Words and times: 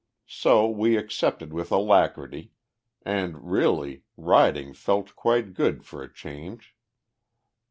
So 0.25 0.67
we 0.67 0.97
accepted 0.97 1.53
with 1.53 1.71
alacrity, 1.71 2.53
and, 3.03 3.51
really, 3.51 4.01
riding 4.17 4.73
felt 4.73 5.15
quite 5.15 5.53
good 5.53 5.85
for 5.85 6.01
a 6.01 6.11
change! 6.11 6.75